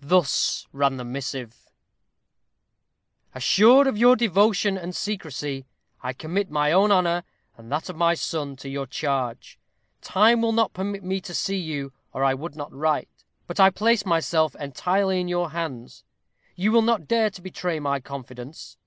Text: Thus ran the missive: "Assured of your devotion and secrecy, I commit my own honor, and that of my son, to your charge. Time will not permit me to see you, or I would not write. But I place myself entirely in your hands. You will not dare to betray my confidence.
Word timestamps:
Thus 0.00 0.66
ran 0.72 0.96
the 0.96 1.04
missive: 1.04 1.68
"Assured 3.34 3.86
of 3.86 3.98
your 3.98 4.16
devotion 4.16 4.78
and 4.78 4.96
secrecy, 4.96 5.66
I 6.02 6.14
commit 6.14 6.50
my 6.50 6.72
own 6.72 6.90
honor, 6.90 7.22
and 7.54 7.70
that 7.70 7.90
of 7.90 7.96
my 7.96 8.14
son, 8.14 8.56
to 8.64 8.68
your 8.70 8.86
charge. 8.86 9.58
Time 10.00 10.40
will 10.40 10.52
not 10.52 10.72
permit 10.72 11.04
me 11.04 11.20
to 11.20 11.34
see 11.34 11.58
you, 11.58 11.92
or 12.14 12.24
I 12.24 12.32
would 12.32 12.56
not 12.56 12.72
write. 12.72 13.10
But 13.46 13.60
I 13.60 13.68
place 13.68 14.06
myself 14.06 14.54
entirely 14.56 15.20
in 15.20 15.28
your 15.28 15.50
hands. 15.50 16.02
You 16.56 16.72
will 16.72 16.80
not 16.80 17.06
dare 17.06 17.28
to 17.28 17.42
betray 17.42 17.78
my 17.78 18.00
confidence. 18.00 18.78